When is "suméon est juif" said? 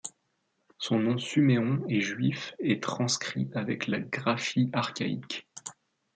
1.19-2.55